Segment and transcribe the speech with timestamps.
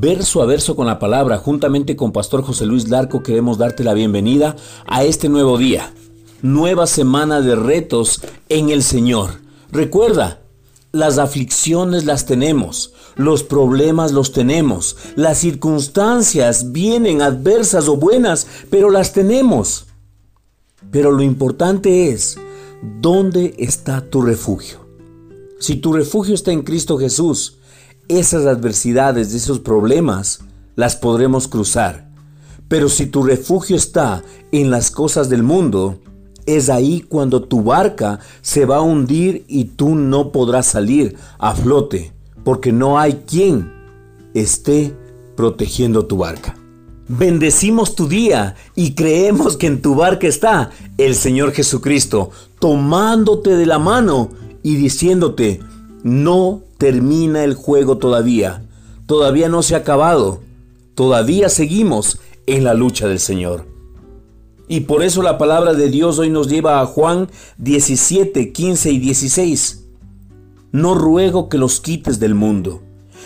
[0.00, 3.94] verso a verso con la palabra, juntamente con Pastor José Luis Larco, queremos darte la
[3.94, 4.54] bienvenida
[4.86, 5.92] a este nuevo día,
[6.40, 9.40] nueva semana de retos en el Señor.
[9.72, 10.42] Recuerda,
[10.92, 18.90] las aflicciones las tenemos, los problemas los tenemos, las circunstancias vienen adversas o buenas, pero
[18.90, 19.86] las tenemos.
[20.92, 22.38] Pero lo importante es,
[23.00, 24.86] ¿dónde está tu refugio?
[25.58, 27.57] Si tu refugio está en Cristo Jesús,
[28.08, 30.40] esas adversidades, esos problemas,
[30.76, 32.08] las podremos cruzar.
[32.68, 34.22] Pero si tu refugio está
[34.52, 36.00] en las cosas del mundo,
[36.46, 41.54] es ahí cuando tu barca se va a hundir y tú no podrás salir a
[41.54, 42.12] flote,
[42.44, 43.72] porque no hay quien
[44.34, 44.94] esté
[45.36, 46.56] protegiendo tu barca.
[47.08, 53.64] Bendecimos tu día y creemos que en tu barca está el Señor Jesucristo, tomándote de
[53.64, 54.30] la mano
[54.62, 55.60] y diciéndote,
[56.02, 58.64] no termina el juego todavía.
[59.06, 60.40] Todavía no se ha acabado.
[60.94, 63.66] Todavía seguimos en la lucha del Señor.
[64.68, 68.98] Y por eso la palabra de Dios hoy nos lleva a Juan 17, 15 y
[68.98, 69.84] 16.
[70.72, 72.82] No ruego que los quites del mundo,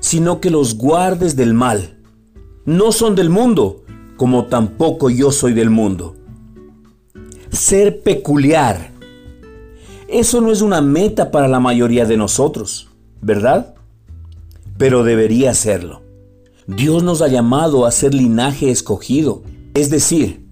[0.00, 1.98] sino que los guardes del mal.
[2.64, 3.84] No son del mundo,
[4.16, 6.16] como tampoco yo soy del mundo.
[7.50, 8.95] Ser peculiar.
[10.08, 12.88] Eso no es una meta para la mayoría de nosotros.
[13.20, 13.74] ¿verdad?
[14.78, 16.02] Pero debería serlo.
[16.66, 19.42] Dios nos ha llamado a ser linaje escogido,
[19.74, 20.46] es decir,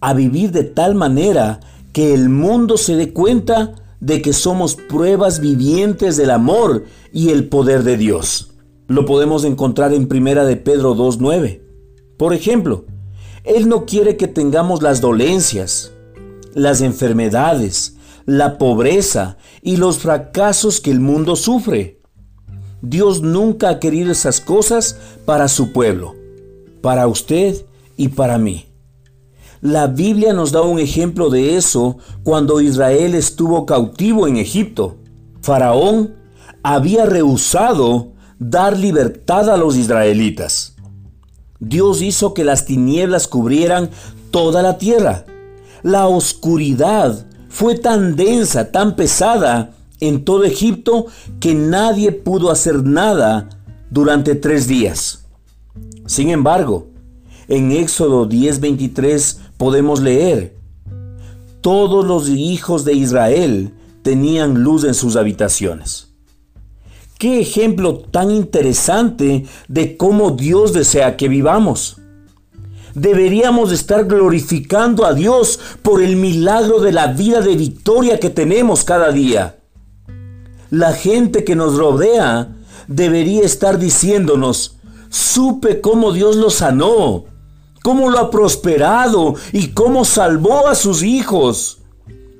[0.00, 1.60] a vivir de tal manera
[1.92, 7.48] que el mundo se dé cuenta de que somos pruebas vivientes del amor y el
[7.48, 8.52] poder de Dios.
[8.86, 11.62] Lo podemos encontrar en Primera de Pedro 2:9.
[12.16, 12.84] Por ejemplo,
[13.44, 15.92] él no quiere que tengamos las dolencias,
[16.54, 17.95] las enfermedades,
[18.26, 22.00] la pobreza y los fracasos que el mundo sufre.
[22.82, 26.14] Dios nunca ha querido esas cosas para su pueblo,
[26.82, 27.64] para usted
[27.96, 28.66] y para mí.
[29.62, 34.98] La Biblia nos da un ejemplo de eso cuando Israel estuvo cautivo en Egipto.
[35.40, 36.14] Faraón
[36.62, 40.74] había rehusado dar libertad a los israelitas.
[41.58, 43.90] Dios hizo que las tinieblas cubrieran
[44.30, 45.24] toda la tierra.
[45.82, 47.26] La oscuridad
[47.56, 51.06] fue tan densa, tan pesada, en todo Egipto
[51.40, 53.48] que nadie pudo hacer nada
[53.90, 55.24] durante tres días.
[56.04, 56.88] Sin embargo,
[57.48, 60.54] en Éxodo 10:23 podemos leer,
[61.62, 63.72] todos los hijos de Israel
[64.02, 66.08] tenían luz en sus habitaciones.
[67.18, 72.02] Qué ejemplo tan interesante de cómo Dios desea que vivamos.
[72.96, 78.84] Deberíamos estar glorificando a Dios por el milagro de la vida de victoria que tenemos
[78.84, 79.58] cada día.
[80.70, 82.56] La gente que nos rodea
[82.88, 84.78] debería estar diciéndonos,
[85.10, 87.26] supe cómo Dios lo sanó,
[87.82, 91.80] cómo lo ha prosperado y cómo salvó a sus hijos,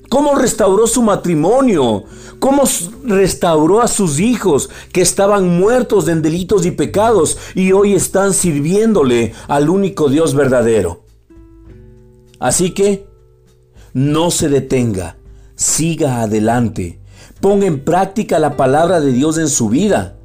[0.09, 2.05] cómo restauró su matrimonio,
[2.39, 2.65] cómo
[3.05, 9.35] restauró a sus hijos que estaban muertos en delitos y pecados y hoy están sirviéndole
[9.49, 11.05] al único Dios verdadero.
[12.39, 13.07] Así que,
[13.93, 15.17] no se detenga,
[15.55, 17.01] siga adelante
[17.41, 20.17] Ponga en práctica la palabra de Dios en su vida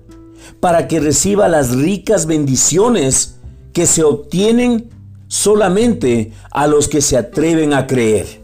[0.60, 3.36] para que reciba las ricas bendiciones
[3.74, 4.90] que se obtienen
[5.28, 8.41] solamente a los que se atreven a creer.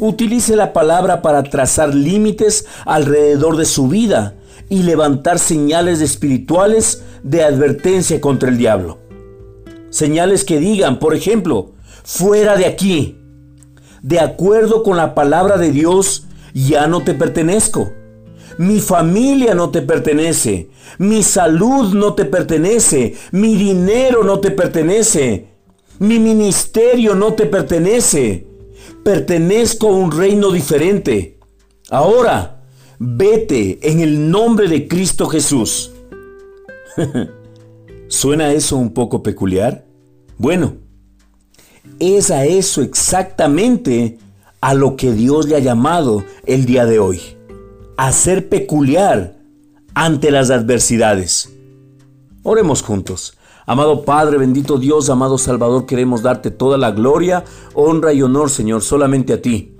[0.00, 4.34] Utilice la palabra para trazar límites alrededor de su vida
[4.70, 8.98] y levantar señales espirituales de advertencia contra el diablo.
[9.90, 11.72] Señales que digan, por ejemplo,
[12.02, 13.18] fuera de aquí.
[14.00, 16.24] De acuerdo con la palabra de Dios,
[16.54, 17.92] ya no te pertenezco.
[18.56, 20.70] Mi familia no te pertenece.
[20.96, 23.16] Mi salud no te pertenece.
[23.32, 25.48] Mi dinero no te pertenece.
[25.98, 28.49] Mi ministerio no te pertenece.
[29.04, 31.38] Pertenezco a un reino diferente.
[31.90, 32.62] Ahora,
[32.98, 35.92] vete en el nombre de Cristo Jesús.
[38.08, 39.86] ¿Suena eso un poco peculiar?
[40.36, 40.74] Bueno,
[41.98, 44.18] es a eso exactamente
[44.60, 47.20] a lo que Dios le ha llamado el día de hoy,
[47.96, 49.36] a ser peculiar
[49.94, 51.50] ante las adversidades.
[52.42, 53.34] Oremos juntos.
[53.70, 58.82] Amado Padre, bendito Dios, amado Salvador, queremos darte toda la gloria, honra y honor, Señor,
[58.82, 59.76] solamente a ti.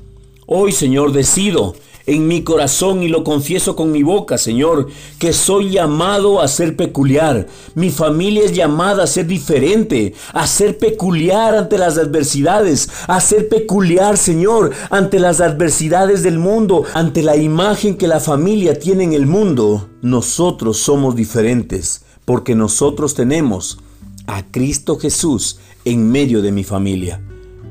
[0.46, 1.74] Hoy, Señor, decido
[2.06, 4.86] en mi corazón y lo confieso con mi boca, Señor,
[5.18, 7.48] que soy llamado a ser peculiar.
[7.74, 13.48] Mi familia es llamada a ser diferente, a ser peculiar ante las adversidades, a ser
[13.48, 19.14] peculiar, Señor, ante las adversidades del mundo, ante la imagen que la familia tiene en
[19.14, 19.88] el mundo.
[20.00, 23.80] Nosotros somos diferentes porque nosotros tenemos
[24.28, 27.20] a Cristo Jesús en medio de mi familia.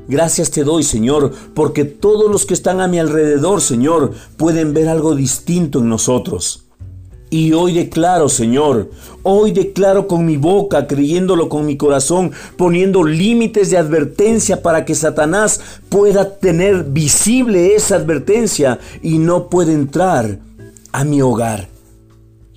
[0.06, 4.90] Gracias te doy, Señor, porque todos los que están a mi alrededor, Señor, pueden ver
[4.90, 6.66] algo distinto en nosotros.
[7.30, 8.90] Y hoy declaro, Señor,
[9.22, 14.94] hoy declaro con mi boca, creyéndolo con mi corazón, poniendo límites de advertencia para que
[14.94, 15.58] Satanás
[15.88, 20.38] pueda tener visible esa advertencia y no pueda entrar
[20.92, 21.79] a mi hogar.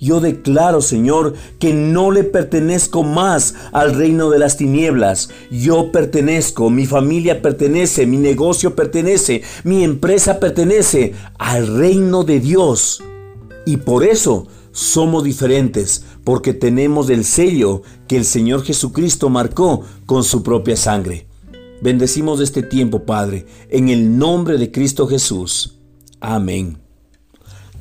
[0.04, 5.30] Yo declaro, Señor, que no le pertenezco más al reino de las tinieblas.
[5.50, 13.02] Yo pertenezco, mi familia pertenece, mi negocio pertenece, mi empresa pertenece al reino de Dios.
[13.64, 20.22] Y por eso somos diferentes, porque tenemos el sello que el Señor Jesucristo marcó con
[20.22, 21.26] su propia sangre.
[21.80, 25.78] Bendecimos este tiempo, Padre, en el nombre de Cristo Jesús.
[26.20, 26.83] Amén.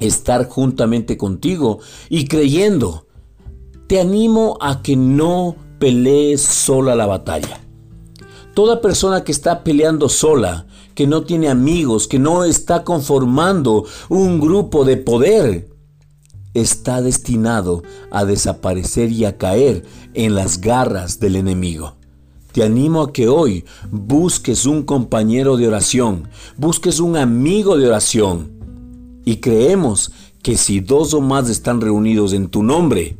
[0.00, 3.06] estar juntamente contigo y creyendo.
[3.86, 7.61] Te animo a que no pelees sola la batalla.
[8.54, 14.40] Toda persona que está peleando sola, que no tiene amigos, que no está conformando un
[14.40, 15.68] grupo de poder,
[16.52, 21.94] está destinado a desaparecer y a caer en las garras del enemigo.
[22.52, 26.28] Te animo a que hoy busques un compañero de oración,
[26.58, 28.52] busques un amigo de oración.
[29.24, 30.12] Y creemos
[30.42, 33.16] que si dos o más están reunidos en tu nombre,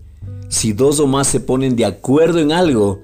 [0.50, 3.00] si dos o más se ponen de acuerdo en algo,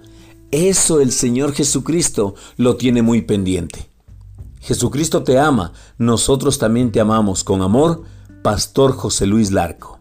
[0.51, 3.91] eso el Señor Jesucristo lo tiene muy pendiente.
[4.61, 8.03] Jesucristo te ama, nosotros también te amamos con amor,
[8.43, 9.98] Pastor José Luis Larco.